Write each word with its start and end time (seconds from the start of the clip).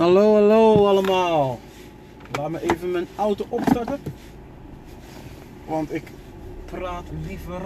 Hallo, 0.00 0.34
hallo 0.34 0.86
allemaal. 0.86 1.58
Laat 2.32 2.50
me 2.50 2.62
even 2.70 2.90
mijn 2.90 3.06
auto 3.16 3.46
opstarten. 3.48 3.98
Want 5.66 5.94
ik 5.94 6.02
praat 6.64 7.04
liever 7.26 7.60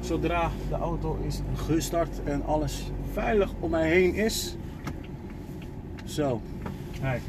zodra 0.00 0.50
de 0.68 0.74
auto 0.74 1.18
is 1.26 1.40
gestart 1.54 2.24
en 2.24 2.44
alles 2.44 2.90
veilig 3.12 3.50
om 3.60 3.70
mij 3.70 3.88
heen 3.88 4.14
is. 4.14 4.56
Zo, 6.04 6.40
kijk. 7.00 7.22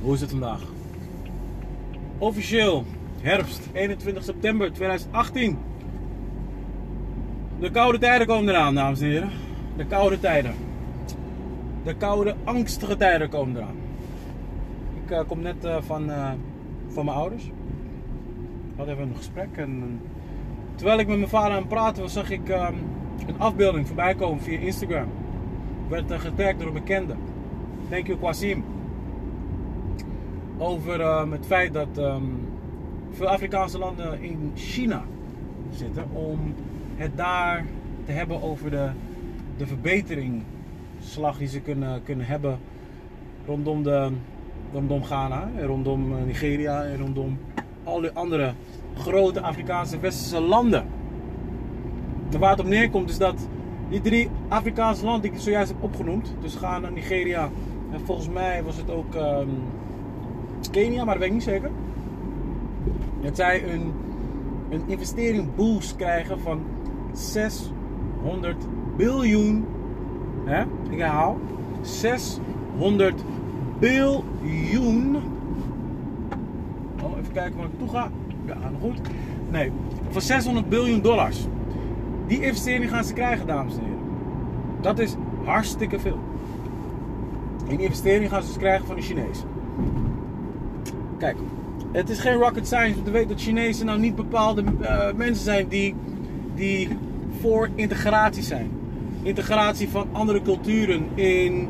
Hoe 0.00 0.14
is 0.14 0.20
het 0.20 0.30
vandaag? 0.30 0.62
Officieel 2.18 2.84
herfst 3.20 3.60
21 3.72 4.24
september 4.24 4.72
2018. 4.72 5.58
De 7.60 7.70
koude 7.70 7.98
tijden 7.98 8.26
komen 8.26 8.48
eraan, 8.48 8.74
dames 8.74 9.00
en 9.00 9.06
heren. 9.06 9.43
De 9.76 9.86
koude 9.86 10.20
tijden. 10.20 10.54
De 11.84 11.94
koude, 11.94 12.34
angstige 12.44 12.96
tijden 12.96 13.28
komen 13.28 13.56
eraan. 13.56 13.76
Ik 15.04 15.10
uh, 15.10 15.20
kom 15.26 15.40
net 15.40 15.64
uh, 15.64 15.76
van, 15.80 16.10
uh, 16.10 16.30
van 16.88 17.04
mijn 17.04 17.16
ouders. 17.16 17.44
Ik 17.44 18.76
had 18.76 18.86
even 18.86 19.02
een 19.02 19.16
gesprek. 19.16 19.48
En 19.56 20.00
terwijl 20.74 20.98
ik 20.98 21.06
met 21.06 21.16
mijn 21.16 21.28
vader 21.28 21.50
aan 21.50 21.58
het 21.58 21.68
praten 21.68 22.02
was, 22.02 22.12
zag 22.12 22.30
ik 22.30 22.48
um, 22.48 22.74
een 23.26 23.38
afbeelding 23.38 23.86
voorbij 23.86 24.14
komen 24.14 24.42
via 24.42 24.58
Instagram. 24.58 25.08
Ik 25.84 25.90
werd 25.90 26.12
getagd 26.20 26.58
door 26.58 26.68
een 26.68 26.74
bekende. 26.74 27.14
Thank 27.90 28.06
you, 28.06 28.18
Kwasim. 28.18 28.64
Over 30.58 31.06
het 31.32 31.46
feit 31.46 31.72
dat 31.72 31.98
um, 31.98 32.48
veel 33.10 33.28
Afrikaanse 33.28 33.78
landen 33.78 34.22
in 34.22 34.52
China 34.54 35.02
zitten 35.70 36.04
om 36.12 36.54
het 36.96 37.16
daar 37.16 37.64
te 38.04 38.12
hebben 38.12 38.42
over 38.42 38.70
de, 38.70 38.90
de 39.56 39.66
verbeteringsslag 39.66 41.38
die 41.38 41.48
ze 41.48 41.60
kunnen, 41.60 42.02
kunnen 42.02 42.26
hebben 42.26 42.58
rondom, 43.46 43.82
de, 43.82 44.10
rondom 44.72 45.04
Ghana, 45.04 45.48
rondom 45.60 46.24
Nigeria 46.26 46.84
en 46.84 46.98
rondom 46.98 47.38
al 47.84 48.00
die 48.00 48.10
andere 48.10 48.52
grote 48.94 49.40
Afrikaanse 49.40 50.00
westerse 50.00 50.40
landen. 50.40 50.84
En 52.32 52.38
waar 52.38 52.50
het 52.50 52.60
op 52.60 52.66
neerkomt 52.66 53.10
is 53.10 53.18
dat 53.18 53.48
die 53.90 54.00
drie 54.00 54.30
Afrikaanse 54.48 55.04
landen 55.04 55.22
die 55.22 55.32
ik 55.32 55.38
zojuist 55.38 55.68
heb 55.68 55.82
opgenoemd, 55.82 56.34
dus 56.40 56.54
Ghana, 56.54 56.88
Nigeria 56.88 57.50
en 57.92 58.00
volgens 58.00 58.28
mij 58.28 58.62
was 58.62 58.76
het 58.76 58.90
ook 58.90 59.14
um, 59.14 59.62
Kenia, 60.70 61.04
maar 61.04 61.14
dat 61.14 61.22
weet 61.22 61.28
ik 61.28 61.34
niet 61.34 61.42
zeker. 61.42 61.70
Dat 63.22 63.36
zij 63.36 63.72
een, 63.72 63.92
een 64.70 64.82
investering 64.86 65.54
boost 65.54 65.96
krijgen 65.96 66.40
van 66.40 66.62
600 67.12 68.66
biljoen. 68.96 69.64
Hè? 70.44 70.62
Ik 70.90 70.98
herhaal. 70.98 71.38
600 71.82 73.22
biljoen. 73.78 75.16
Oh, 77.02 77.18
even 77.18 77.32
kijken 77.32 77.56
waar 77.56 77.66
ik 77.66 77.78
toe 77.78 77.88
ga. 77.88 78.10
Ja, 78.46 78.54
nog 78.70 78.80
goed. 78.80 79.00
Nee, 79.50 79.70
van 80.08 80.20
600 80.20 80.68
biljoen 80.68 81.00
dollars. 81.00 81.46
Die 82.26 82.40
investering 82.40 82.90
gaan 82.90 83.04
ze 83.04 83.12
krijgen, 83.12 83.46
dames 83.46 83.74
en 83.74 83.80
heren. 83.80 83.98
Dat 84.80 84.98
is 84.98 85.14
hartstikke 85.44 86.00
veel. 86.00 86.18
En 87.68 87.76
die 87.76 87.86
investering 87.86 88.30
gaan 88.30 88.42
ze 88.42 88.48
dus 88.48 88.56
krijgen 88.56 88.86
van 88.86 88.96
de 88.96 89.02
Chinezen. 89.02 89.48
Kijk, 91.18 91.36
het 91.92 92.10
is 92.10 92.18
geen 92.18 92.34
rocket 92.34 92.66
science 92.66 92.98
om 92.98 93.04
te 93.04 93.10
weten 93.10 93.28
dat 93.28 93.40
Chinezen 93.40 93.86
nou 93.86 93.98
niet 93.98 94.14
bepaalde 94.14 94.64
uh, 94.80 95.12
mensen 95.16 95.44
zijn 95.44 95.68
die, 95.68 95.94
die 96.54 96.88
voor 97.40 97.68
integratie 97.74 98.42
zijn. 98.42 98.70
Integratie 99.24 99.88
van 99.88 100.06
andere 100.12 100.42
culturen 100.42 101.06
in 101.14 101.68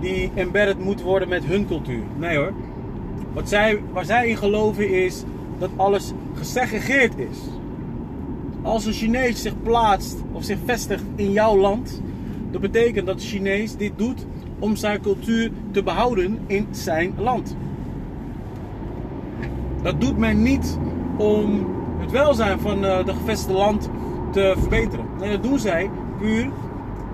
die 0.00 0.30
embedded 0.34 0.78
moet 0.78 1.02
worden 1.02 1.28
met 1.28 1.44
hun 1.44 1.66
cultuur. 1.66 2.02
Nee 2.18 2.36
hoor. 2.36 2.52
Wat 3.32 3.48
zij, 3.48 3.82
waar 3.92 4.04
zij 4.04 4.28
in 4.28 4.36
geloven 4.36 4.90
is 5.04 5.22
dat 5.58 5.70
alles 5.76 6.12
gesegregeerd 6.34 7.18
is. 7.18 7.38
Als 8.62 8.84
een 8.84 8.92
Chinees 8.92 9.42
zich 9.42 9.62
plaatst 9.62 10.16
of 10.32 10.44
zich 10.44 10.58
vestigt 10.64 11.04
in 11.14 11.32
jouw 11.32 11.56
land, 11.56 12.02
dat 12.50 12.60
betekent 12.60 13.06
dat 13.06 13.18
de 13.18 13.26
Chinees 13.26 13.76
dit 13.76 13.92
doet 13.96 14.26
om 14.58 14.76
zijn 14.76 15.00
cultuur 15.00 15.50
te 15.70 15.82
behouden 15.82 16.38
in 16.46 16.66
zijn 16.70 17.14
land. 17.18 17.56
Dat 19.82 20.00
doet 20.00 20.16
men 20.16 20.42
niet 20.42 20.78
om 21.16 21.66
het 21.98 22.10
welzijn 22.10 22.60
van 22.60 22.84
uh, 22.84 23.04
de 23.04 23.12
gevestigde 23.12 23.52
land 23.52 23.90
te 24.32 24.54
verbeteren. 24.58 25.04
Nee, 25.18 25.30
dat 25.30 25.42
doen 25.42 25.58
zij 25.58 25.90
puur 26.18 26.50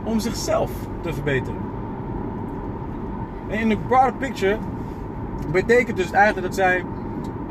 om 0.07 0.21
zichzelf 0.21 0.71
te 1.01 1.13
verbeteren. 1.13 1.61
En 3.49 3.59
in 3.59 3.69
de 3.69 3.77
broader 3.77 4.13
picture 4.13 4.59
betekent 5.53 5.97
dus 5.97 6.11
eigenlijk 6.11 6.47
dat 6.47 6.55
zij 6.55 6.85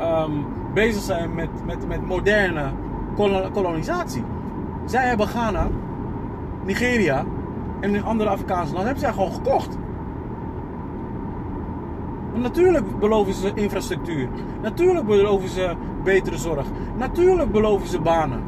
um, 0.00 0.46
bezig 0.74 1.02
zijn 1.02 1.34
met, 1.34 1.48
met, 1.66 1.88
met 1.88 2.06
moderne 2.06 2.70
kolonisatie. 3.52 4.24
Zij 4.84 5.06
hebben 5.06 5.26
Ghana, 5.26 5.68
Nigeria 6.64 7.24
en 7.80 8.04
andere 8.04 8.30
Afrikaanse 8.30 8.72
landen 8.72 8.84
hebben 8.84 9.04
zij 9.04 9.12
gewoon 9.12 9.32
gekocht. 9.32 9.78
Natuurlijk 12.34 12.98
beloven 12.98 13.34
ze 13.34 13.52
infrastructuur. 13.54 14.28
Natuurlijk 14.62 15.06
beloven 15.06 15.48
ze 15.48 15.74
betere 16.04 16.36
zorg. 16.38 16.66
Natuurlijk 16.96 17.52
beloven 17.52 17.88
ze 17.88 18.00
banen. 18.00 18.42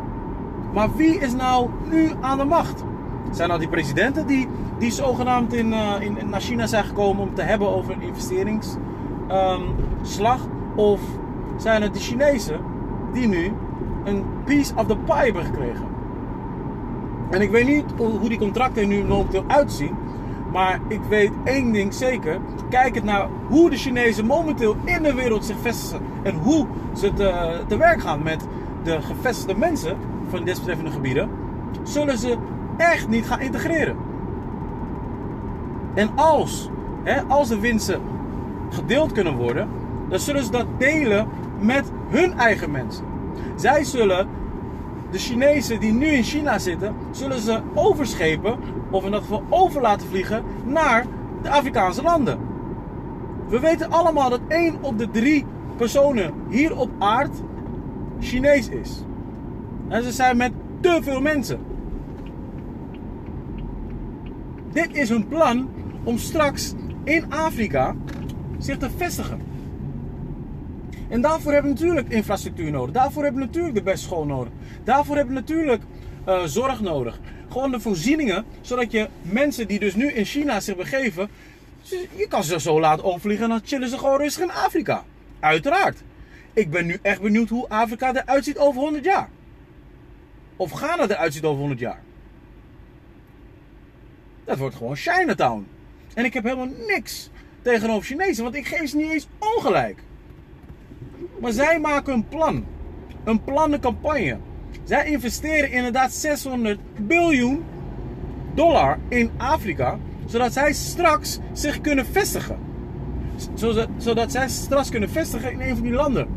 Maar 0.72 0.88
wie 0.96 1.18
is 1.18 1.34
nou 1.34 1.68
nu 1.90 2.10
aan 2.20 2.38
de 2.38 2.44
macht? 2.44 2.84
Zijn 3.30 3.48
dat 3.48 3.58
die 3.58 3.68
presidenten 3.68 4.26
die, 4.26 4.48
die 4.78 4.90
zogenaamd 4.90 5.52
in, 5.52 5.72
uh, 5.72 5.94
in, 6.00 6.16
naar 6.30 6.40
China 6.40 6.66
zijn 6.66 6.84
gekomen 6.84 7.22
om 7.22 7.34
te 7.34 7.42
hebben 7.42 7.68
over 7.68 7.92
een 7.92 8.02
investeringsslag? 8.02 10.40
Of 10.74 11.00
zijn 11.56 11.82
het 11.82 11.94
de 11.94 12.00
Chinezen 12.00 12.60
die 13.12 13.28
nu 13.28 13.52
een 14.04 14.24
piece 14.44 14.72
of 14.76 14.86
the 14.86 14.96
pie 14.96 15.14
hebben 15.14 15.44
gekregen? 15.44 15.86
En 17.30 17.40
ik 17.40 17.50
weet 17.50 17.66
niet 17.66 17.84
hoe 17.96 18.28
die 18.28 18.38
contracten 18.38 18.88
nu 18.88 19.04
momenteel 19.04 19.44
uitzien. 19.46 19.94
Maar 20.52 20.80
ik 20.88 21.00
weet 21.08 21.32
één 21.44 21.72
ding 21.72 21.94
zeker. 21.94 22.38
Kijk 22.68 22.94
het 22.94 23.04
naar 23.04 23.28
hoe 23.48 23.70
de 23.70 23.76
Chinezen 23.76 24.26
momenteel 24.26 24.76
in 24.84 25.02
de 25.02 25.14
wereld 25.14 25.44
zich 25.44 25.56
vestigen. 25.60 26.06
En 26.22 26.34
hoe 26.34 26.66
ze 26.92 27.12
te, 27.12 27.60
te 27.66 27.76
werk 27.76 28.00
gaan 28.00 28.22
met 28.22 28.46
de 28.82 29.02
gevestigde 29.02 29.56
mensen 29.56 29.96
van 30.28 30.44
desbetreffende 30.44 30.90
gebieden. 30.90 31.30
Zullen 31.82 32.18
ze 32.18 32.36
echt 32.78 33.08
niet 33.08 33.26
gaan 33.26 33.40
integreren. 33.40 33.96
En 35.94 36.08
als, 36.14 36.70
hè, 37.02 37.22
als 37.22 37.48
de 37.48 37.58
winsten 37.58 38.00
gedeeld 38.70 39.12
kunnen 39.12 39.36
worden. 39.36 39.68
Dan 40.08 40.18
zullen 40.18 40.44
ze 40.44 40.50
dat 40.50 40.66
delen 40.78 41.28
met 41.60 41.90
hun 42.08 42.38
eigen 42.38 42.70
mensen. 42.70 43.04
Zij 43.56 43.84
zullen 43.84 44.28
de 45.10 45.18
Chinezen 45.18 45.80
die 45.80 45.92
nu 45.92 46.06
in 46.06 46.22
China 46.22 46.58
zitten, 46.58 46.94
zullen 47.10 47.38
ze 47.38 47.60
overschepen, 47.74 48.58
of 48.90 49.04
in 49.04 49.10
dat 49.10 49.20
geval 49.20 49.42
over 49.48 49.80
laten 49.80 50.08
vliegen, 50.08 50.44
naar 50.64 51.04
de 51.42 51.50
Afrikaanse 51.50 52.02
landen. 52.02 52.38
We 53.48 53.60
weten 53.60 53.90
allemaal 53.90 54.30
dat 54.30 54.40
één 54.48 54.76
op 54.80 54.98
de 54.98 55.10
drie 55.10 55.46
personen 55.76 56.32
hier 56.48 56.76
op 56.76 56.90
aard 56.98 57.42
Chinees 58.20 58.68
is. 58.68 59.04
En 59.88 60.02
ze 60.02 60.12
zijn 60.12 60.36
met 60.36 60.52
te 60.80 60.98
veel 61.02 61.20
mensen. 61.20 61.60
Dit 64.78 64.96
is 64.96 65.08
hun 65.08 65.28
plan 65.28 65.70
om 66.04 66.18
straks 66.18 66.72
in 67.04 67.32
Afrika 67.32 67.96
zich 68.58 68.78
te 68.78 68.90
vestigen. 68.96 69.40
En 71.08 71.20
daarvoor 71.20 71.52
hebben 71.52 71.72
we 71.72 71.78
natuurlijk 71.78 72.08
infrastructuur 72.08 72.70
nodig. 72.70 72.94
Daarvoor 72.94 73.22
hebben 73.22 73.40
we 73.40 73.46
natuurlijk 73.46 73.74
de 73.74 73.82
beste 73.82 74.06
school 74.06 74.24
nodig. 74.24 74.52
Daarvoor 74.84 75.16
hebben 75.16 75.34
we 75.34 75.40
natuurlijk 75.40 75.82
uh, 76.28 76.42
zorg 76.44 76.80
nodig. 76.80 77.20
Gewoon 77.48 77.70
de 77.70 77.80
voorzieningen, 77.80 78.44
zodat 78.60 78.92
je 78.92 79.08
mensen 79.22 79.66
die 79.66 79.78
dus 79.78 79.94
nu 79.94 80.12
in 80.12 80.24
China 80.24 80.60
zich 80.60 80.76
begeven, 80.76 81.28
je 82.16 82.26
kan 82.28 82.44
ze 82.44 82.60
zo 82.60 82.80
laten 82.80 83.04
overvliegen 83.04 83.44
en 83.44 83.50
dan 83.50 83.60
chillen 83.64 83.88
ze 83.88 83.98
gewoon 83.98 84.18
rustig 84.18 84.42
in 84.42 84.50
Afrika. 84.50 85.04
Uiteraard. 85.40 86.02
Ik 86.52 86.70
ben 86.70 86.86
nu 86.86 86.98
echt 87.02 87.20
benieuwd 87.20 87.48
hoe 87.48 87.68
Afrika 87.68 88.14
eruit 88.14 88.44
ziet 88.44 88.58
over 88.58 88.80
100 88.80 89.04
jaar. 89.04 89.28
Of 90.56 90.70
Ghana 90.70 91.08
eruit 91.08 91.32
ziet 91.32 91.44
over 91.44 91.60
100 91.60 91.80
jaar. 91.80 92.06
Dat 94.48 94.58
wordt 94.58 94.76
gewoon 94.76 94.96
Chinatown. 94.96 95.66
En 96.14 96.24
ik 96.24 96.34
heb 96.34 96.44
helemaal 96.44 96.70
niks 96.86 97.30
tegenover 97.62 98.04
Chinezen, 98.04 98.42
want 98.44 98.54
ik 98.54 98.66
geef 98.66 98.88
ze 98.88 98.96
niet 98.96 99.10
eens 99.10 99.28
ongelijk. 99.38 100.02
Maar 101.40 101.52
zij 101.52 101.80
maken 101.80 102.12
een 102.12 102.28
plan. 102.28 102.64
Een 103.24 103.44
plannencampagne. 103.44 104.38
Zij 104.84 105.06
investeren 105.10 105.70
inderdaad 105.70 106.12
600 106.12 106.80
biljoen 106.96 107.64
dollar 108.54 108.98
in 109.08 109.30
Afrika, 109.36 109.98
zodat 110.26 110.52
zij 110.52 110.72
straks 110.72 111.38
zich 111.52 111.80
kunnen 111.80 112.06
vestigen. 112.06 112.58
Zodat, 113.54 113.88
zodat 113.96 114.32
zij 114.32 114.48
straks 114.48 114.88
kunnen 114.88 115.10
vestigen 115.10 115.52
in 115.52 115.60
een 115.60 115.74
van 115.74 115.84
die 115.84 115.92
landen. 115.92 116.28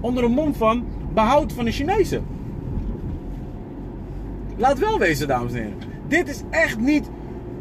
Onder 0.00 0.24
een 0.24 0.32
mond 0.32 0.56
van 0.56 0.86
behoud 1.12 1.52
van 1.52 1.64
de 1.64 1.72
Chinezen. 1.72 2.24
Laat 4.56 4.78
wel 4.78 4.98
wezen, 4.98 5.28
dames 5.28 5.52
en 5.52 5.62
heren. 5.62 5.89
Dit 6.10 6.28
is 6.28 6.42
echt 6.50 6.78
niet 6.78 7.10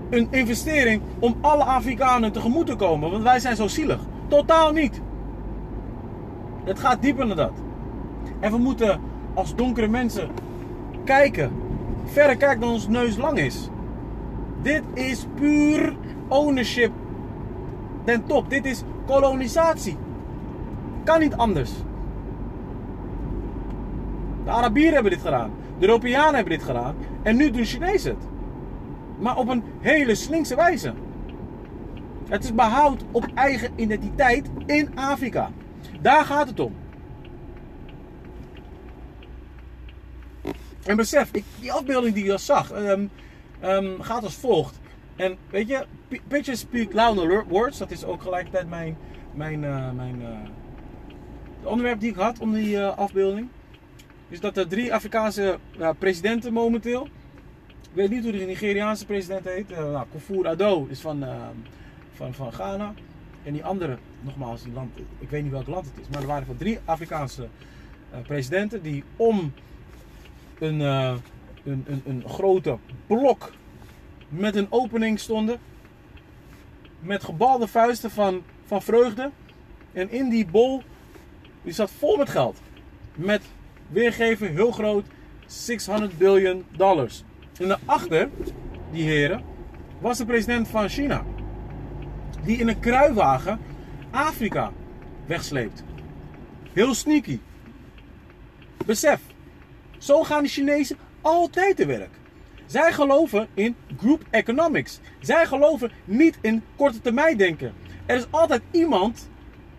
een 0.10 0.28
investering 0.31 1.01
om 1.19 1.36
alle 1.42 1.63
Afrikanen 1.63 2.31
tegemoet 2.31 2.66
te 2.66 2.75
komen, 2.75 3.12
want 3.12 3.24
wij 3.24 3.40
zijn 3.40 3.56
zo 3.56 3.68
zielig. 3.68 4.00
Totaal 4.28 4.72
niet. 4.72 5.01
Het 6.63 6.80
gaat 6.80 7.01
dieper 7.01 7.28
dan 7.28 7.38
dat. 7.38 7.51
En 8.40 8.51
we 8.51 8.57
moeten 8.57 9.00
als 9.34 9.56
donkere 9.56 9.88
mensen 9.88 10.30
kijken, 11.04 11.51
verder 12.06 12.38
kijken 12.38 12.60
dan 12.60 12.69
ons 12.69 12.88
neus 12.88 13.18
lang 13.18 13.40
is. 13.40 13.69
Dit 14.62 14.84
is 14.94 15.25
puur 15.36 15.96
ownership 16.28 16.92
ten 18.04 18.25
top. 18.25 18.50
Dit 18.50 18.66
is 18.66 18.84
kolonisatie. 19.06 19.98
Kan 21.04 21.19
niet 21.19 21.36
anders. 21.36 21.72
De 24.44 24.50
Arabieren 24.51 24.94
hebben 24.94 25.12
dit 25.12 25.22
gedaan. 25.22 25.51
De 25.80 25.88
Europeanen 25.88 26.36
hebben 26.36 26.57
dit 26.57 26.63
gedaan. 26.63 26.96
En 27.24 27.36
nu 27.36 27.51
doen 27.51 27.66
Chinezen 27.66 28.12
het. 28.12 28.38
Maar 29.19 29.38
op 29.38 29.48
een 29.48 29.63
hele 29.80 30.16
slinkse 30.16 30.56
wijze. 30.56 30.94
Het 32.30 32.44
is 32.44 32.54
behoud 32.54 33.04
op 33.12 33.27
eigen 33.33 33.71
identiteit 33.75 34.50
in 34.66 34.98
Afrika. 34.98 35.51
Daar 36.01 36.25
gaat 36.25 36.48
het 36.48 36.60
om. 36.60 36.75
En 40.86 40.95
besef, 40.95 41.30
ik, 41.31 41.44
die 41.60 41.71
afbeelding 41.71 42.13
die 42.16 42.25
je 42.25 42.38
zag, 42.38 42.71
ehm, 42.71 43.06
ehm, 43.60 44.01
gaat 44.01 44.24
als 44.24 44.36
volgt. 44.36 44.80
En 45.16 45.38
weet 45.50 45.68
je, 45.68 45.86
pictures 46.27 46.60
speak 46.60 46.94
louder 46.94 47.45
words. 47.48 47.77
Dat 47.77 47.92
is 47.92 48.06
ook 48.06 48.22
gelijkertijd 48.22 48.69
mijn, 48.69 48.98
mijn, 49.33 49.63
uh, 49.63 49.92
mijn 49.92 50.22
uh, 50.22 51.69
onderwerp 51.69 52.00
die 52.00 52.10
ik 52.10 52.15
had 52.15 52.39
om 52.39 52.54
die 52.54 52.75
uh, 52.75 52.98
afbeelding. 52.98 53.48
Dus 54.30 54.39
dat 54.39 54.57
er 54.57 54.68
drie 54.68 54.94
Afrikaanse 54.94 55.57
presidenten 56.00 56.54
momenteel. 56.54 57.07
Ik 57.89 57.95
weet 57.95 58.09
niet 58.09 58.24
hoe 58.24 58.31
de 58.31 58.45
Nigeriaanse 58.45 59.06
president 59.06 59.45
heet. 59.45 59.69
nou, 59.69 60.06
Kofur 60.12 60.47
Addo 60.47 60.88
is 60.89 61.00
van, 61.00 61.25
van, 62.13 62.33
van 62.33 62.53
Ghana. 62.53 62.94
En 63.44 63.53
die 63.53 63.63
andere, 63.63 63.97
nogmaals, 64.21 64.63
die 64.63 64.74
land, 64.74 64.89
ik 65.19 65.30
weet 65.30 65.44
niet 65.44 65.51
welk 65.51 65.68
land 65.68 65.86
het 65.86 66.00
is. 66.01 66.07
Maar 66.12 66.21
er 66.21 66.27
waren 66.27 66.45
van 66.45 66.57
drie 66.57 66.80
Afrikaanse 66.86 67.47
presidenten 68.27 68.81
die 68.81 69.03
om 69.15 69.53
een, 70.59 70.80
een, 70.80 71.24
een, 71.63 72.01
een 72.06 72.24
grote 72.27 72.77
blok 73.07 73.51
met 74.30 74.56
een 74.56 74.68
opening 74.69 75.19
stonden. 75.19 75.59
Met 77.00 77.24
gebalde 77.24 77.68
vuisten 77.68 78.12
van, 78.12 78.44
van 78.65 78.81
vreugde. 78.81 79.31
En 79.94 80.12
in 80.12 80.30
die 80.30 80.45
bol, 80.45 80.83
die 81.63 81.74
zat 81.74 81.91
vol 81.91 82.18
met 82.18 82.30
geld. 82.30 82.62
Met 83.15 83.44
weergeven 83.88 84.53
heel 84.53 84.71
groot 84.71 85.06
600 85.45 86.18
biljoen 86.18 86.65
dollars. 86.71 87.24
En 87.60 87.68
daarachter, 87.68 88.30
die 88.92 89.04
heren, 89.04 89.44
was 90.00 90.18
de 90.18 90.26
president 90.26 90.68
van 90.68 90.90
China. 90.90 91.26
Die 92.44 92.58
in 92.58 92.68
een 92.68 92.80
kruiwagen 92.80 93.60
Afrika 94.12 94.72
wegsleept. 95.26 95.84
Heel 96.74 96.94
sneaky. 96.94 97.40
Besef, 98.86 99.20
zo 99.98 100.24
gaan 100.24 100.44
de 100.44 100.50
Chinezen 100.50 100.98
altijd 101.22 101.76
te 101.76 101.86
werk. 101.86 102.10
Zij 102.66 102.94
geloven 102.94 103.48
in 103.54 103.76
group 103.98 104.24
economics. 104.30 105.00
Zij 105.20 105.46
geloven 105.46 105.92
niet 106.06 106.38
in 106.42 106.64
korte 106.76 107.02
termijn 107.02 107.38
denken. 107.38 107.74
Er 108.06 108.16
is 108.16 108.28
altijd 108.30 108.62
iemand 108.72 109.30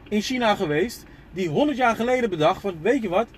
in 0.09 0.21
China 0.21 0.55
geweest 0.55 1.05
die 1.33 1.49
100 1.49 1.79
jaar 1.79 1.97
geleden 1.97 2.31
bedacht 2.31 2.61
van 2.61 2.79
weet 2.83 3.03
je 3.03 3.09
wat, 3.09 3.29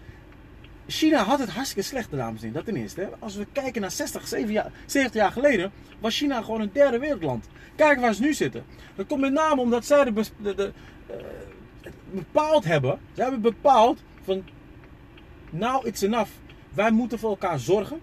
China 0.92 1.22
had 1.22 1.38
het 1.38 1.48
hartstikke 1.48 1.88
slecht, 1.88 2.10
dames 2.10 2.42
en 2.42 2.46
heren. 2.48 2.52
Dat 2.52 2.64
ten 2.64 2.76
eerste. 2.76 3.08
Als 3.18 3.36
we 3.36 3.46
kijken 3.52 3.80
naar 3.80 3.90
60, 3.90 4.28
70 4.28 4.54
jaar, 4.54 4.70
70 4.86 5.20
jaar 5.20 5.32
geleden, 5.32 5.72
was 6.00 6.16
China 6.16 6.42
gewoon 6.42 6.60
een 6.60 6.70
derde 6.72 6.98
wereldland. 6.98 7.46
Kijk 7.76 8.00
waar 8.00 8.14
ze 8.14 8.22
nu 8.22 8.34
zitten. 8.34 8.64
Dat 8.94 9.06
komt 9.06 9.20
met 9.20 9.32
name 9.32 9.60
omdat 9.60 9.84
zij 9.84 10.04
de, 10.04 10.12
de, 10.42 10.72
uh, 11.10 11.16
bepaald 12.10 12.64
hebben. 12.64 12.98
Zij 13.12 13.24
hebben 13.24 13.40
bepaald 13.40 14.02
van, 14.24 14.44
now 15.50 15.86
it's 15.86 16.02
enough. 16.02 16.30
Wij 16.74 16.90
moeten 16.90 17.18
voor 17.18 17.30
elkaar 17.30 17.58
zorgen. 17.58 18.00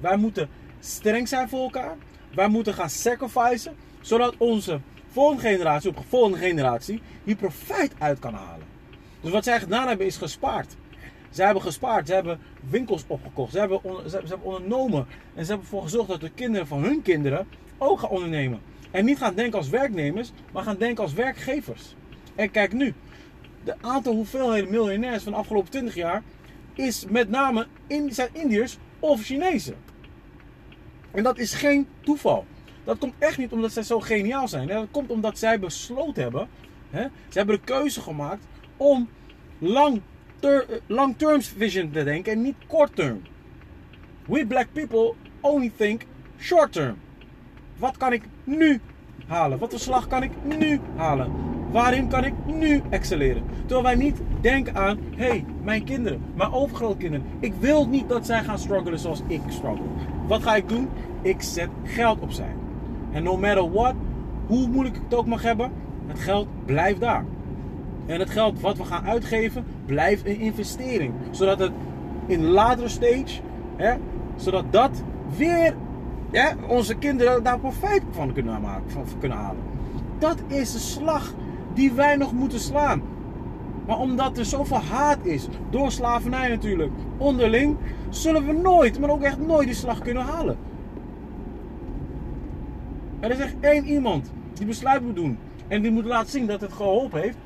Wij 0.00 0.16
moeten 0.16 0.48
streng 0.80 1.28
zijn 1.28 1.48
voor 1.48 1.62
elkaar. 1.62 1.96
Wij 2.34 2.48
moeten 2.48 2.74
gaan 2.74 2.90
sacrificen. 2.90 3.76
Zodat 4.00 4.34
onze 4.36 4.80
volgende 5.10 5.42
generatie, 5.42 5.90
op 5.90 6.04
volgende 6.08 6.38
generatie, 6.38 7.02
hier 7.24 7.36
profijt 7.36 7.92
uit 7.98 8.18
kan 8.18 8.34
halen. 8.34 8.66
Dus 9.20 9.30
wat 9.30 9.44
zij 9.44 9.60
gedaan 9.60 9.88
hebben 9.88 10.06
is 10.06 10.16
gespaard. 10.16 10.76
Zij 11.36 11.44
hebben 11.44 11.62
gespaard, 11.62 12.06
ze 12.06 12.14
hebben 12.14 12.38
winkels 12.70 13.04
opgekocht, 13.06 13.52
ze 13.52 13.58
hebben, 13.58 13.80
ze, 14.10 14.16
hebben 14.16 14.42
ondernomen. 14.42 15.06
En 15.34 15.44
ze 15.44 15.50
hebben 15.50 15.66
ervoor 15.66 15.82
gezorgd 15.82 16.08
dat 16.08 16.20
de 16.20 16.30
kinderen 16.30 16.66
van 16.66 16.82
hun 16.82 17.02
kinderen 17.02 17.46
ook 17.78 17.98
gaan 17.98 18.10
ondernemen. 18.10 18.60
En 18.90 19.04
niet 19.04 19.18
gaan 19.18 19.34
denken 19.34 19.58
als 19.58 19.68
werknemers, 19.68 20.32
maar 20.52 20.62
gaan 20.62 20.76
denken 20.76 21.02
als 21.02 21.12
werkgevers. 21.12 21.94
En 22.34 22.50
kijk 22.50 22.72
nu, 22.72 22.94
de 23.64 23.74
aantal 23.80 24.14
hoeveelheden 24.14 24.70
miljonairs 24.70 25.22
van 25.22 25.32
de 25.32 25.38
afgelopen 25.38 25.70
20 25.70 25.94
jaar 25.94 26.22
is 26.74 27.04
met 27.08 27.28
name 27.28 27.66
in, 27.86 28.14
zijn 28.14 28.28
Indiërs 28.32 28.78
of 28.98 29.22
Chinezen. 29.22 29.76
En 31.10 31.22
dat 31.22 31.38
is 31.38 31.54
geen 31.54 31.88
toeval. 32.00 32.46
Dat 32.84 32.98
komt 32.98 33.14
echt 33.18 33.38
niet 33.38 33.52
omdat 33.52 33.72
zij 33.72 33.82
zo 33.82 34.00
geniaal 34.00 34.48
zijn. 34.48 34.68
Dat 34.68 34.86
komt 34.90 35.10
omdat 35.10 35.38
zij 35.38 35.58
besloten 35.58 36.22
hebben. 36.22 36.48
Hè? 36.90 37.02
Ze 37.02 37.38
hebben 37.38 37.56
de 37.56 37.64
keuze 37.64 38.00
gemaakt 38.00 38.44
om 38.76 39.08
lang, 39.58 40.00
ter, 40.38 40.80
long 40.86 41.16
term 41.16 41.42
vision 41.42 41.90
te 41.90 42.04
denken 42.04 42.32
en 42.32 42.42
niet 42.42 42.56
kort 42.66 42.96
term. 42.96 43.20
We 44.26 44.46
black 44.46 44.66
people 44.72 45.14
only 45.40 45.72
think 45.76 46.02
short 46.38 46.72
term. 46.72 46.96
Wat 47.76 47.96
kan 47.96 48.12
ik 48.12 48.22
nu 48.44 48.80
halen? 49.26 49.58
Wat 49.58 49.80
slag 49.80 50.06
kan 50.06 50.22
ik 50.22 50.30
nu 50.58 50.80
halen? 50.96 51.32
Waarin 51.70 52.08
kan 52.08 52.24
ik 52.24 52.34
nu 52.46 52.82
excelleren? 52.90 53.42
Terwijl 53.58 53.82
wij 53.82 53.94
niet 53.94 54.20
denken 54.40 54.74
aan, 54.76 54.98
hé, 55.16 55.28
hey, 55.28 55.44
mijn 55.62 55.84
kinderen, 55.84 56.22
mijn 56.34 56.52
overgrootkinderen. 56.52 57.26
Ik 57.40 57.54
wil 57.54 57.88
niet 57.88 58.08
dat 58.08 58.26
zij 58.26 58.42
gaan 58.42 58.58
struggelen 58.58 58.98
zoals 58.98 59.22
ik 59.26 59.40
struggle. 59.48 59.86
Wat 60.26 60.42
ga 60.42 60.56
ik 60.56 60.68
doen? 60.68 60.88
Ik 61.22 61.42
zet 61.42 61.68
geld 61.84 62.20
opzij. 62.20 62.54
En 63.12 63.22
no 63.22 63.36
matter 63.36 63.70
what, 63.72 63.94
hoe 64.46 64.68
moeilijk 64.68 64.96
ik 64.96 65.02
het 65.02 65.14
ook 65.14 65.26
mag 65.26 65.42
hebben, 65.42 65.72
het 66.06 66.18
geld 66.18 66.48
blijft 66.64 67.00
daar. 67.00 67.24
En 68.06 68.20
het 68.20 68.30
geld 68.30 68.60
wat 68.60 68.76
we 68.76 68.84
gaan 68.84 69.04
uitgeven, 69.04 69.64
blijft 69.86 70.26
een 70.26 70.40
investering. 70.40 71.14
Zodat 71.30 71.58
het 71.58 71.72
in 72.26 72.44
latere 72.44 72.88
stage, 72.88 73.40
hè, 73.76 73.94
zodat 74.36 74.72
dat 74.72 75.02
weer 75.36 75.74
hè, 76.30 76.48
onze 76.68 76.94
kinderen 76.94 77.42
daar 77.42 77.58
profijt 77.58 78.02
van 78.10 78.32
kunnen, 78.32 78.60
maken, 78.60 78.90
van 78.90 79.04
kunnen 79.18 79.38
halen. 79.38 79.62
Dat 80.18 80.42
is 80.46 80.72
de 80.72 80.78
slag 80.78 81.34
die 81.74 81.92
wij 81.92 82.16
nog 82.16 82.32
moeten 82.32 82.60
slaan. 82.60 83.02
Maar 83.86 83.98
omdat 83.98 84.38
er 84.38 84.44
zoveel 84.44 84.80
haat 84.80 85.24
is, 85.24 85.48
door 85.70 85.92
slavernij 85.92 86.48
natuurlijk, 86.48 86.92
onderling, 87.16 87.76
zullen 88.08 88.46
we 88.46 88.52
nooit, 88.52 89.00
maar 89.00 89.10
ook 89.10 89.22
echt 89.22 89.38
nooit 89.38 89.66
die 89.66 89.76
slag 89.76 89.98
kunnen 89.98 90.22
halen. 90.22 90.56
Er 93.20 93.30
is 93.30 93.38
echt 93.38 93.54
één 93.60 93.84
iemand 93.84 94.32
die 94.52 94.66
besluit 94.66 95.02
moet 95.02 95.14
doen. 95.14 95.38
En 95.68 95.82
die 95.82 95.90
moet 95.90 96.04
laten 96.04 96.30
zien 96.30 96.46
dat 96.46 96.60
het 96.60 96.72
geholpen 96.72 97.20
heeft. 97.20 97.36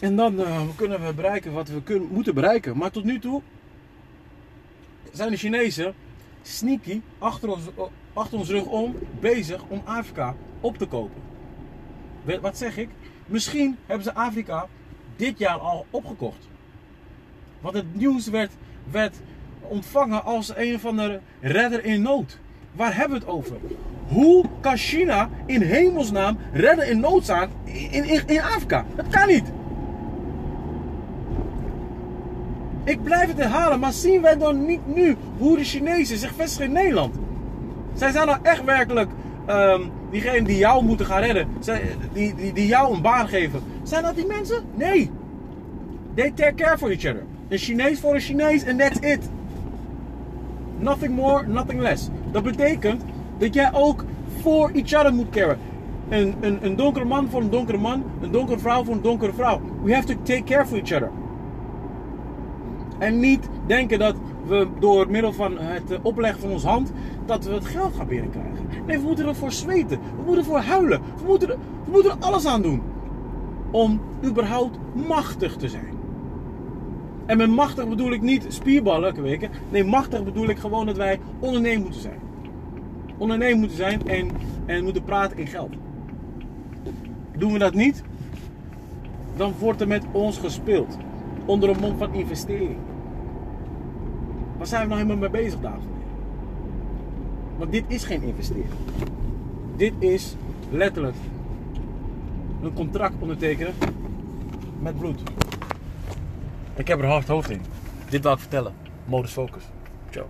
En 0.00 0.16
dan 0.16 0.40
uh, 0.40 0.60
kunnen 0.76 1.06
we 1.06 1.14
bereiken 1.14 1.52
wat 1.52 1.68
we 1.68 1.82
kunnen, 1.82 2.08
moeten 2.12 2.34
bereiken. 2.34 2.76
Maar 2.76 2.90
tot 2.90 3.04
nu 3.04 3.18
toe 3.18 3.42
zijn 5.12 5.30
de 5.30 5.36
Chinezen 5.36 5.94
sneaky 6.42 7.00
achter 7.18 7.50
ons, 7.50 7.62
achter 8.12 8.38
ons 8.38 8.48
rug 8.48 8.64
om 8.64 8.96
bezig 9.20 9.62
om 9.68 9.82
Afrika 9.84 10.34
op 10.60 10.78
te 10.78 10.86
kopen. 10.86 11.22
Wat 12.40 12.58
zeg 12.58 12.76
ik? 12.76 12.88
Misschien 13.26 13.76
hebben 13.86 14.04
ze 14.04 14.14
Afrika 14.14 14.68
dit 15.16 15.38
jaar 15.38 15.58
al 15.58 15.86
opgekocht. 15.90 16.48
Want 17.60 17.74
het 17.74 17.94
nieuws 17.94 18.28
werd, 18.28 18.52
werd 18.90 19.16
ontvangen 19.60 20.24
als 20.24 20.56
een 20.56 20.74
of 20.74 20.86
andere 20.86 21.20
redder 21.40 21.84
in 21.84 22.02
nood. 22.02 22.38
Waar 22.72 22.96
hebben 22.96 23.18
we 23.18 23.24
het 23.24 23.34
over? 23.34 23.56
Hoe 24.08 24.44
kan 24.60 24.76
China 24.76 25.30
in 25.46 25.62
hemelsnaam 25.62 26.38
redden 26.52 26.88
in 26.88 27.00
nood 27.00 27.22
staan 27.22 27.50
in, 27.64 28.04
in, 28.04 28.22
in 28.26 28.40
Afrika? 28.40 28.86
Dat 28.96 29.08
kan 29.08 29.28
niet. 29.28 29.52
Ik 32.90 33.02
blijf 33.02 33.28
het 33.28 33.36
herhalen, 33.36 33.80
maar 33.80 33.92
zien 33.92 34.22
wij 34.22 34.36
dan 34.36 34.66
niet 34.66 34.80
nu 34.94 35.16
hoe 35.38 35.56
de 35.56 35.64
Chinezen 35.64 36.18
zich 36.18 36.34
vestigen 36.34 36.66
in 36.66 36.72
Nederland? 36.72 37.14
Zij 37.94 38.10
zijn 38.10 38.26
nou 38.26 38.38
echt 38.42 38.64
werkelijk 38.64 39.10
um, 39.48 39.90
diegenen 40.10 40.44
die 40.44 40.56
jou 40.56 40.84
moeten 40.84 41.06
gaan 41.06 41.22
redden, 41.22 41.48
die, 42.12 42.34
die, 42.34 42.52
die 42.52 42.66
jou 42.66 42.94
een 42.94 43.02
baan 43.02 43.28
geven, 43.28 43.62
zijn 43.82 44.02
dat 44.02 44.16
die 44.16 44.26
mensen? 44.26 44.62
Nee. 44.74 45.10
They 46.14 46.30
take 46.30 46.54
care 46.54 46.78
for 46.78 46.90
each 46.90 47.04
other. 47.06 47.22
Een 47.48 47.58
Chinees 47.58 48.00
voor 48.00 48.14
een 48.14 48.20
Chinees 48.20 48.64
en 48.64 48.76
that's 48.76 48.98
it. 48.98 49.28
Nothing 50.78 51.14
more, 51.14 51.46
nothing 51.46 51.80
less. 51.80 52.08
Dat 52.32 52.42
betekent 52.42 53.02
dat 53.38 53.54
jij 53.54 53.72
ook 53.72 54.04
voor 54.40 54.70
each 54.74 54.94
other 54.94 55.14
moet 55.14 55.30
caren. 55.30 55.58
Een, 56.08 56.34
een, 56.40 56.58
een 56.64 56.76
donkere 56.76 57.04
man 57.04 57.28
voor 57.30 57.40
een 57.40 57.50
donkere 57.50 57.78
man, 57.78 58.04
een 58.20 58.30
donkere 58.30 58.58
vrouw 58.58 58.84
voor 58.84 58.94
een 58.94 59.02
donkere 59.02 59.32
vrouw. 59.32 59.60
We 59.82 59.94
have 59.94 60.06
to 60.06 60.14
take 60.22 60.42
care 60.42 60.66
for 60.66 60.76
each 60.76 60.92
other. 60.92 61.19
En 63.00 63.18
niet 63.18 63.48
denken 63.66 63.98
dat 63.98 64.14
we 64.46 64.68
door 64.78 65.10
middel 65.10 65.32
van 65.32 65.58
het 65.58 65.98
opleggen 66.02 66.40
van 66.40 66.50
ons 66.50 66.64
hand, 66.64 66.92
dat 67.26 67.44
we 67.44 67.52
het 67.52 67.64
geld 67.64 67.94
gaan 67.94 68.06
binnenkrijgen. 68.06 68.66
Nee, 68.86 68.98
we 68.98 69.06
moeten 69.06 69.26
ervoor 69.26 69.52
zweten. 69.52 69.98
We 69.98 70.22
moeten 70.24 70.38
ervoor 70.44 70.58
huilen. 70.60 71.00
We 71.00 71.26
moeten, 71.26 71.48
er, 71.48 71.56
moeten 71.90 72.10
er 72.10 72.16
alles 72.20 72.46
aan 72.46 72.62
doen. 72.62 72.82
Om 73.70 74.00
überhaupt 74.24 74.78
machtig 75.06 75.56
te 75.56 75.68
zijn. 75.68 75.98
En 77.26 77.36
met 77.36 77.50
machtig 77.50 77.88
bedoel 77.88 78.12
ik 78.12 78.22
niet 78.22 78.46
spierballen 78.48 79.22
weken. 79.22 79.50
Nee, 79.70 79.84
machtig 79.84 80.24
bedoel 80.24 80.48
ik 80.48 80.58
gewoon 80.58 80.86
dat 80.86 80.96
wij 80.96 81.20
ondernemen 81.38 81.82
moeten 81.82 82.00
zijn. 82.00 82.18
Ondernemen 83.18 83.58
moeten 83.58 83.76
zijn 83.76 84.08
en, 84.08 84.30
en 84.66 84.84
moeten 84.84 85.02
praten 85.02 85.38
in 85.38 85.46
geld. 85.46 85.72
Doen 87.36 87.52
we 87.52 87.58
dat 87.58 87.74
niet, 87.74 88.02
dan 89.36 89.54
wordt 89.58 89.80
er 89.80 89.88
met 89.88 90.04
ons 90.12 90.38
gespeeld. 90.38 90.96
Onder 91.50 91.68
een 91.68 91.80
mond 91.80 91.98
van 91.98 92.14
investering. 92.14 92.76
Waar 94.56 94.66
zijn 94.66 94.82
we 94.82 94.88
nou 94.88 95.00
helemaal 95.00 95.30
mee 95.30 95.42
bezig, 95.42 95.60
dames 95.60 95.84
en 95.84 95.92
heren? 95.92 96.16
Want 97.58 97.72
dit 97.72 97.84
is 97.88 98.04
geen 98.04 98.22
investering. 98.22 98.68
Dit 99.76 99.92
is 99.98 100.36
letterlijk 100.70 101.16
een 102.62 102.72
contract 102.72 103.14
ondertekenen 103.18 103.74
met 104.78 104.98
bloed. 104.98 105.22
Ik 106.74 106.88
heb 106.88 106.98
er 106.98 107.06
hard 107.06 107.28
hoofd 107.28 107.50
in. 107.50 107.60
Dit 108.08 108.22
wil 108.22 108.32
ik 108.32 108.38
vertellen. 108.38 108.72
Modus 109.04 109.32
focus. 109.32 109.62
Ciao. 110.10 110.26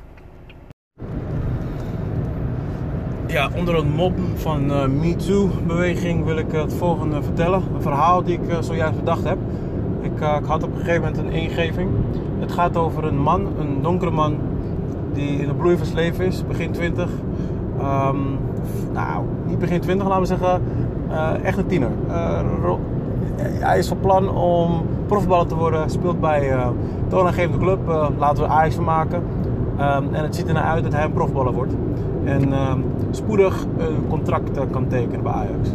Ja, 3.26 3.50
onder 3.56 3.76
het 3.76 3.94
mop 3.94 4.18
van 4.34 4.70
uh, 4.70 4.86
Me 4.86 5.16
Too-beweging 5.16 6.24
wil 6.24 6.36
ik 6.36 6.52
het 6.52 6.72
volgende 6.72 7.22
vertellen. 7.22 7.62
Een 7.74 7.82
verhaal 7.82 8.22
die 8.22 8.40
ik 8.40 8.48
uh, 8.48 8.60
zojuist 8.60 8.98
bedacht 8.98 9.24
heb. 9.24 9.38
Ik, 10.20 10.26
uh, 10.26 10.36
ik, 10.40 10.44
had 10.44 10.62
op 10.62 10.70
een 10.72 10.78
gegeven 10.78 11.00
moment 11.00 11.18
een 11.18 11.32
ingeving. 11.32 11.90
Het 12.38 12.52
gaat 12.52 12.76
over 12.76 13.04
een 13.04 13.18
man, 13.18 13.46
een 13.58 13.82
donkere 13.82 14.10
man, 14.10 14.36
die 15.12 15.40
in 15.40 15.46
de 15.46 15.54
bloei 15.54 15.76
van 15.76 15.86
zijn 15.86 15.98
leven 15.98 16.26
is, 16.26 16.46
begin 16.46 16.70
20. 16.70 17.04
Um, 17.04 17.10
ehm, 17.80 18.16
nou, 18.92 19.24
niet 19.46 19.58
begin 19.58 19.80
20, 19.80 20.06
laten 20.06 20.20
we 20.20 20.26
zeggen, 20.26 20.62
echt 21.42 21.58
een 21.58 21.66
tiener. 21.66 21.90
hij 23.36 23.78
is 23.78 23.88
van 23.88 24.00
plan 24.00 24.28
om 24.28 24.86
profballer 25.06 25.46
te 25.46 25.56
worden. 25.56 25.90
Speelt 25.90 26.20
bij 26.20 26.52
uh, 26.52 26.68
toonaangevende 27.08 27.58
club, 27.58 27.78
laten 28.18 28.42
we 28.42 28.50
Ajax 28.50 28.74
van 28.74 28.84
maken. 28.84 29.22
Um, 29.80 30.14
en 30.14 30.22
het 30.22 30.36
ziet 30.36 30.48
er 30.48 30.54
naar 30.54 30.64
uit 30.64 30.82
dat 30.82 30.92
hij 30.92 31.04
een 31.04 31.12
profballer 31.12 31.52
wordt. 31.52 31.72
En 32.24 32.48
uh, 32.48 32.72
spoedig 33.10 33.66
een 33.78 34.06
contract 34.08 34.56
eh, 34.56 34.62
kan 34.70 34.86
tekenen 34.86 35.22
bij 35.22 35.32
Ajax. 35.32 35.70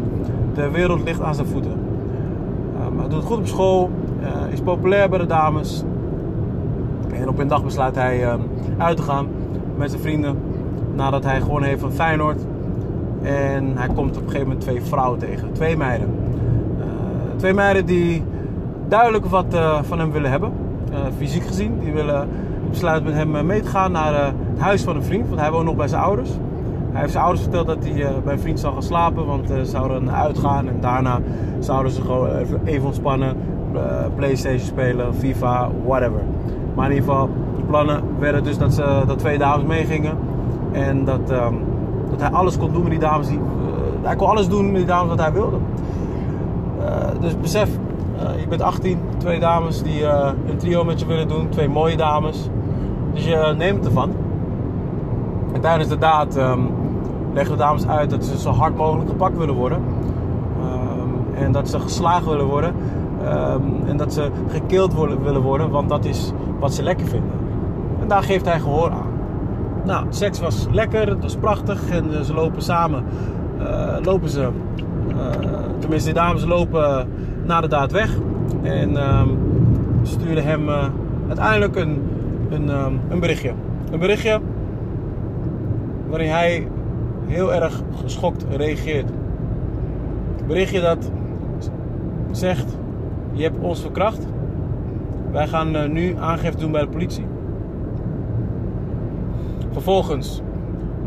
De 0.53 0.69
wereld 0.69 1.03
ligt 1.03 1.21
aan 1.21 1.35
zijn 1.35 1.47
voeten. 1.47 1.71
Um, 1.71 2.99
hij 2.99 3.07
doet 3.07 3.17
het 3.17 3.27
goed 3.27 3.37
op 3.37 3.47
school, 3.47 3.89
uh, 4.25 4.51
is 4.51 4.59
populair 4.61 5.09
bij 5.09 5.19
de 5.19 5.25
dames. 5.25 5.83
En 7.13 7.29
op 7.29 7.39
een 7.39 7.47
dag 7.47 7.63
besluit 7.63 7.95
hij 7.95 8.23
uh, 8.23 8.33
uit 8.77 8.97
te 8.97 9.03
gaan 9.03 9.27
met 9.77 9.89
zijn 9.89 10.01
vrienden. 10.01 10.37
Nadat 10.95 11.23
hij 11.23 11.41
gewoon 11.41 11.63
heeft 11.63 11.81
van 11.81 11.91
Feyenoord. 11.91 12.45
En 13.21 13.77
hij 13.77 13.87
komt 13.87 14.17
op 14.17 14.23
een 14.23 14.29
gegeven 14.29 14.47
moment 14.47 14.61
twee 14.61 14.81
vrouwen 14.81 15.19
tegen. 15.19 15.51
Twee 15.51 15.77
meiden. 15.77 16.09
Uh, 16.77 16.85
twee 17.35 17.53
meiden 17.53 17.85
die 17.85 18.23
duidelijk 18.87 19.25
wat 19.25 19.53
uh, 19.53 19.83
van 19.83 19.99
hem 19.99 20.11
willen 20.11 20.31
hebben. 20.31 20.51
Fysiek 21.17 21.43
gezien. 21.43 21.79
Die 21.79 21.93
willen 21.93 22.27
besluit 22.69 23.03
met 23.03 23.13
hem 23.13 23.45
mee 23.45 23.61
te 23.61 23.67
gaan 23.67 23.91
naar 23.91 24.25
het 24.25 24.59
huis 24.59 24.83
van 24.83 24.95
een 24.95 25.03
vriend. 25.03 25.27
Want 25.27 25.39
hij 25.39 25.51
woont 25.51 25.65
nog 25.65 25.75
bij 25.75 25.87
zijn 25.87 26.01
ouders. 26.01 26.29
Hij 26.91 26.99
heeft 26.99 27.11
zijn 27.11 27.23
ouders 27.23 27.43
verteld 27.43 27.67
dat 27.67 27.77
hij 27.81 28.21
bij 28.23 28.33
een 28.33 28.39
vriend 28.39 28.59
zou 28.59 28.73
gaan 28.73 28.83
slapen. 28.83 29.25
Want 29.25 29.47
ze 29.47 29.65
zouden 29.65 30.11
uitgaan. 30.11 30.67
En 30.67 30.77
daarna 30.79 31.19
zouden 31.59 31.91
ze 31.91 32.01
gewoon 32.01 32.29
even 32.65 32.85
ontspannen. 32.85 33.35
Playstation 34.15 34.67
spelen, 34.67 35.13
FIFA, 35.15 35.69
whatever. 35.85 36.21
Maar 36.75 36.89
in 36.89 36.95
ieder 36.95 37.09
geval, 37.09 37.29
de 37.55 37.63
plannen 37.63 38.01
werden 38.19 38.43
dus 38.43 38.57
dat, 38.57 38.73
ze, 38.73 39.03
dat 39.07 39.19
twee 39.19 39.37
dames 39.37 39.65
meegingen. 39.65 40.17
En 40.71 41.05
dat, 41.05 41.31
um, 41.31 41.63
dat 42.09 42.21
hij 42.21 42.29
alles 42.29 42.57
kon 42.57 42.73
doen 42.73 42.81
met 42.81 42.91
die 42.91 42.99
dames. 42.99 43.27
Die, 43.27 43.37
uh, 43.37 43.43
hij 44.01 44.15
kon 44.15 44.27
alles 44.27 44.47
doen 44.47 44.65
met 44.65 44.75
die 44.75 44.85
dames 44.85 45.09
wat 45.09 45.19
hij 45.19 45.33
wilde. 45.33 45.57
Uh, 46.79 46.85
dus 47.19 47.39
besef, 47.39 47.69
je 48.39 48.47
bent 48.47 48.61
18, 48.61 48.99
twee 49.17 49.39
dames 49.39 49.83
die 49.83 50.05
een 50.49 50.57
trio 50.57 50.83
met 50.83 50.99
je 50.99 51.05
willen 51.05 51.27
doen. 51.27 51.49
Twee 51.49 51.69
mooie 51.69 51.97
dames. 51.97 52.49
Dus 53.13 53.25
je 53.25 53.53
neemt 53.57 53.85
ervan. 53.85 54.11
En 55.53 55.61
tijdens 55.61 55.89
de 55.89 55.97
daad 55.97 56.37
um, 56.37 56.69
leggen 57.33 57.57
de 57.57 57.63
dames 57.63 57.87
uit 57.87 58.09
dat 58.09 58.25
ze 58.25 58.39
zo 58.39 58.51
hard 58.51 58.75
mogelijk 58.75 59.09
gepakt 59.09 59.37
willen 59.37 59.55
worden. 59.55 59.77
Um, 59.77 61.43
en 61.43 61.51
dat 61.51 61.69
ze 61.69 61.79
geslagen 61.79 62.29
willen 62.29 62.45
worden. 62.45 62.73
Um, 63.25 63.87
en 63.87 63.97
dat 63.97 64.13
ze 64.13 64.29
gekild 64.47 64.93
willen 65.23 65.41
worden, 65.41 65.69
want 65.69 65.89
dat 65.89 66.05
is 66.05 66.31
wat 66.59 66.73
ze 66.73 66.83
lekker 66.83 67.07
vinden. 67.07 67.31
En 68.01 68.07
daar 68.07 68.23
geeft 68.23 68.45
hij 68.45 68.59
gehoor 68.59 68.89
aan. 68.89 69.13
Nou, 69.85 70.05
seks 70.09 70.39
was 70.39 70.67
lekker, 70.71 71.09
het 71.09 71.21
was 71.21 71.35
prachtig 71.35 71.89
en 71.89 72.11
uh, 72.11 72.19
ze 72.19 72.33
lopen 72.33 72.61
samen. 72.61 73.03
Uh, 73.59 73.95
lopen 74.01 74.29
ze, 74.29 74.49
uh, 75.07 75.29
tenminste, 75.79 76.09
de 76.09 76.15
dames 76.15 76.45
lopen 76.45 77.07
na 77.45 77.61
de 77.61 77.67
daad 77.67 77.91
weg. 77.91 78.17
En 78.61 79.09
um, 79.19 79.37
sturen 80.01 80.43
hem 80.43 80.69
uiteindelijk 81.27 81.75
een, 81.75 82.01
een, 82.49 82.69
um, 82.69 82.99
een 83.09 83.19
berichtje. 83.19 83.51
Een 83.91 83.99
berichtje 83.99 84.39
waarin 86.09 86.29
hij 86.29 86.67
heel 87.25 87.53
erg 87.53 87.81
geschokt 88.01 88.45
reageert. 88.49 89.09
Een 90.39 90.47
berichtje 90.47 90.81
dat 90.81 91.11
zegt: 92.31 92.77
Je 93.35 93.43
hebt 93.43 93.59
ons 93.59 93.81
verkracht. 93.81 94.27
Wij 95.31 95.47
gaan 95.47 95.75
uh, 95.75 95.85
nu 95.85 96.15
aangifte 96.19 96.59
doen 96.59 96.71
bij 96.71 96.81
de 96.81 96.87
politie. 96.87 97.25
Vervolgens 99.71 100.41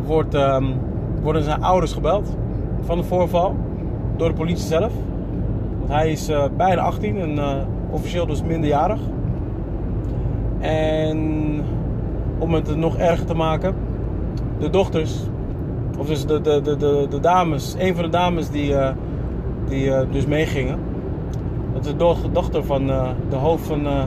wordt, 0.04 0.34
um, 0.34 0.74
worden 1.22 1.42
zijn 1.42 1.62
ouders 1.62 1.92
gebeld 1.92 2.36
van 2.80 2.96
de 2.96 3.04
voorval 3.04 3.56
door 4.16 4.28
de 4.28 4.34
politie 4.34 4.66
zelf. 4.66 4.92
Want 5.78 5.90
hij 5.90 6.10
is 6.10 6.30
uh, 6.30 6.44
bijna 6.56 6.82
18 6.82 7.20
en 7.20 7.36
uh, 7.36 7.52
officieel 7.90 8.26
dus 8.26 8.42
minderjarig. 8.42 9.00
En 10.60 11.18
om 12.38 12.54
het 12.54 12.76
nog 12.76 12.96
erger 12.96 13.26
te 13.26 13.34
maken, 13.34 13.74
de 14.58 14.70
dochters, 14.70 15.20
of 15.98 16.06
dus 16.06 16.26
de, 16.26 16.40
de, 16.40 16.60
de, 16.60 16.76
de, 16.76 17.06
de 17.10 17.20
dames, 17.20 17.74
een 17.78 17.94
van 17.94 18.04
de 18.04 18.10
dames 18.10 18.50
die, 18.50 18.74
die 19.68 20.08
dus 20.10 20.26
meegingen, 20.26 20.78
de 21.82 21.96
dochter 22.32 22.64
van 22.64 22.86
de 23.30 23.36
hoofd 23.36 23.66
van 23.66 23.82
de 23.82 24.04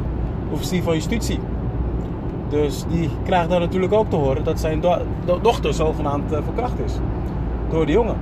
officier 0.52 0.84
van 0.84 0.94
justitie. 0.94 1.40
Dus 2.52 2.86
die 2.90 3.10
krijgt 3.24 3.50
dan 3.50 3.60
natuurlijk 3.60 3.94
ook 3.94 4.10
te 4.10 4.16
horen 4.16 4.44
dat 4.44 4.60
zijn 4.60 4.82
do 4.82 4.98
do 5.26 5.42
dochter 5.42 5.74
zogenaamd 5.74 6.32
uh, 6.32 6.38
verkracht 6.44 6.80
is. 6.86 6.94
Door 7.70 7.86
de 7.86 7.92
jongen. 7.92 8.16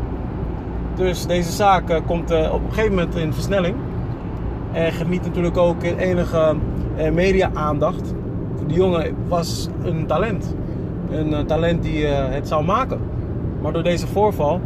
Dus 0.96 1.26
deze 1.26 1.52
zaak 1.52 1.90
uh, 1.90 1.98
komt 2.06 2.32
uh, 2.32 2.54
op 2.54 2.64
een 2.64 2.74
gegeven 2.74 2.96
moment 2.96 3.16
in 3.16 3.34
versnelling. 3.34 3.76
En 4.72 4.92
geniet 4.92 5.26
natuurlijk 5.26 5.58
ook 5.58 5.84
enige 5.84 6.56
media-aandacht. 7.14 8.14
Die 8.68 8.78
jongen 8.78 9.16
was 9.28 9.70
een 9.84 10.06
talent. 10.06 10.56
Een 11.10 11.46
talent 11.46 11.84
die 11.84 12.06
het 12.06 12.48
zou 12.48 12.66
maken. 12.66 13.00
Maar 13.62 13.74
door 13.74 13.84
deze 13.84 14.08
voorval 14.08 14.62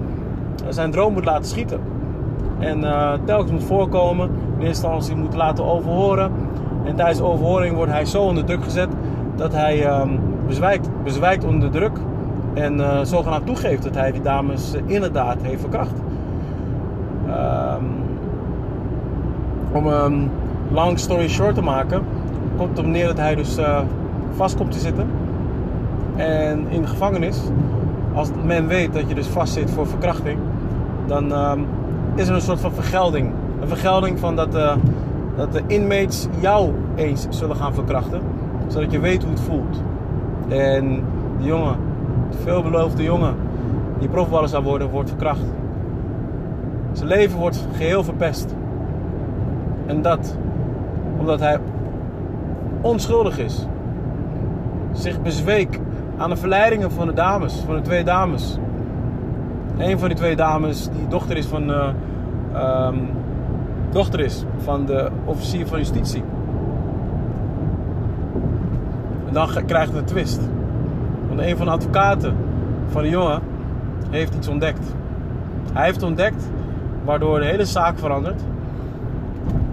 zijn 0.70 0.92
droom 0.92 1.14
moet 1.14 1.26
laten 1.26 1.46
schieten. 1.46 1.80
En 2.60 2.80
telkens 3.26 3.52
moet 3.52 3.64
voorkomen. 3.64 4.30
In 4.64 4.70
eerste 4.70 4.88
instantie 4.88 5.16
moet 5.16 5.36
laten 5.36 5.66
overhoren. 5.66 6.32
En 6.84 6.96
tijdens 6.96 7.18
de 7.18 7.24
overhoring 7.24 7.76
wordt 7.76 7.92
hij 7.92 8.06
zo 8.06 8.22
onder 8.22 8.46
druk 8.46 8.64
gezet 8.64 8.88
dat 9.36 9.52
hij 9.52 10.02
um, 10.02 10.20
bezwijkt, 10.48 10.90
bezwijkt 11.04 11.44
onder 11.44 11.72
de 11.72 11.78
druk. 11.78 11.98
En 12.54 12.78
uh, 12.78 13.00
zogenaamd 13.02 13.46
toegeeft 13.46 13.84
dat 13.84 13.96
hij 13.96 14.12
die 14.12 14.22
dames 14.22 14.76
uh, 14.76 14.82
inderdaad 14.86 15.38
heeft 15.42 15.62
verkracht. 15.62 15.94
Um, 17.28 17.86
om 19.72 19.88
een 19.88 20.30
long 20.72 21.00
story 21.00 21.28
short 21.30 21.56
te 21.56 21.62
maken, 21.62 22.02
komt 22.58 22.70
het 22.70 22.80
op 22.80 22.86
neer 22.86 23.08
dat 23.08 23.18
hij 23.18 23.36
dus 23.36 23.58
uh, 23.58 23.80
vast 24.36 24.56
komt 24.56 24.72
te 24.72 24.80
zitten. 24.80 25.08
En 26.16 26.68
in 26.70 26.82
de 26.82 26.88
gevangenis, 26.88 27.42
als 28.14 28.30
men 28.44 28.68
weet 28.68 28.94
dat 28.94 29.10
je 29.10 29.16
dus 29.16 29.28
vast 29.28 29.54
zit 29.54 29.72
voor 29.72 29.88
verkrachting, 29.88 30.40
dan 31.06 31.34
is 32.16 32.28
er 32.28 32.36
een 32.36 32.42
soort 32.42 32.60
van 32.60 32.72
vergelding. 32.72 33.32
Een 33.64 33.70
vergelding 33.70 34.20
van 34.20 34.36
dat, 34.36 34.52
dat 35.36 35.52
de 35.52 35.62
inmates 35.68 36.28
jou 36.40 36.74
eens 36.96 37.28
zullen 37.30 37.56
gaan 37.56 37.74
verkrachten 37.74 38.22
zodat 38.68 38.92
je 38.92 39.00
weet 39.00 39.24
hoe 39.24 39.32
het 39.32 39.42
voelt. 39.42 39.82
En 40.48 41.04
die 41.38 41.48
jongen, 41.48 41.76
de 42.32 42.38
veelbeloofde 42.38 43.04
jongen, 43.04 43.36
die 44.00 44.10
profballer 44.10 44.50
zou 44.50 44.64
worden, 44.64 44.90
wordt 44.90 45.10
verkracht. 45.10 45.46
Zijn 46.92 47.08
leven 47.08 47.40
wordt 47.40 47.68
geheel 47.76 48.04
verpest. 48.04 48.56
En 49.86 50.02
dat 50.02 50.38
omdat 51.18 51.40
hij 51.40 51.60
onschuldig 52.82 53.38
is. 53.38 53.66
Zich 54.92 55.22
bezweek 55.22 55.80
aan 56.18 56.30
de 56.30 56.36
verleidingen 56.38 56.92
van 56.92 57.08
de 57.08 57.14
dames, 57.14 57.64
van 57.66 57.76
de 57.76 57.82
twee 57.82 58.04
dames. 58.04 58.58
Een 59.78 60.00
van 60.00 60.08
die 60.08 60.18
twee 60.18 60.36
dames, 60.36 60.90
die 60.90 61.08
dochter 61.08 61.38
is 61.38 61.46
van, 61.46 61.70
uh, 61.70 61.88
um, 62.88 63.10
dochter 63.94 64.20
is 64.20 64.44
van 64.58 64.86
de 64.86 65.10
officier 65.26 65.68
van 65.68 65.78
justitie. 65.78 66.24
dan 69.32 69.50
ge- 69.50 69.64
krijgt 69.64 69.88
het 69.92 69.98
een 70.00 70.06
twist. 70.06 70.40
Want 71.28 71.40
een 71.40 71.58
van 71.58 71.66
de 71.66 71.72
advocaten 71.72 72.36
van 72.88 73.02
de 73.02 73.10
jongen 73.10 73.42
heeft 74.10 74.36
iets 74.36 74.48
ontdekt. 74.48 74.96
Hij 75.74 75.86
heeft 75.86 76.04
ontdekt 76.04 76.50
waardoor 77.04 77.40
de 77.40 77.46
hele 77.46 77.66
zaak 77.66 78.00
verandert. 78.00 78.42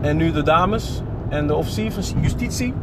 En 0.00 0.16
nu 0.16 0.32
de 0.32 0.42
dames 0.42 1.02
en 1.28 1.46
de 1.46 1.54
officier 1.54 1.92
van 1.92 2.20
justitie 2.20 2.74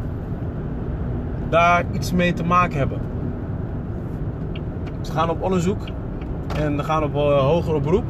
daar 1.49 1.83
iets 1.91 2.11
mee 2.11 2.33
te 2.33 2.43
maken 2.43 2.77
hebben. 2.77 2.99
Ze 5.01 5.11
gaan 5.11 5.29
op 5.29 5.41
onderzoek 5.43 5.81
en 6.59 6.83
gaan 6.83 7.03
op 7.03 7.15
eh, 7.15 7.37
hoger 7.39 7.81
beroep. 7.81 8.05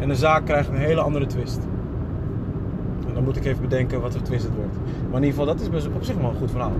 En 0.00 0.08
de 0.08 0.14
zaak 0.14 0.44
krijgt 0.44 0.68
een 0.68 0.76
hele 0.76 1.00
andere 1.00 1.26
twist. 1.26 1.67
Dan 3.14 3.24
moet 3.24 3.36
ik 3.36 3.44
even 3.44 3.60
bedenken 3.60 4.00
wat 4.00 4.12
voor 4.12 4.22
twist 4.22 4.48
wordt. 4.56 4.76
Maar 5.10 5.20
in 5.20 5.26
ieder 5.26 5.40
geval, 5.40 5.46
dat 5.46 5.60
is 5.60 5.86
op 5.86 6.04
zich 6.04 6.16
wel 6.16 6.30
een 6.30 6.36
goed 6.36 6.50
verhaal. 6.50 6.72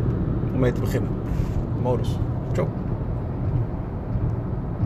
Om 0.55 0.61
mee 0.61 0.73
te 0.73 0.81
beginnen. 0.81 1.11
Modus. 1.83 2.19
Ciao. 2.53 2.88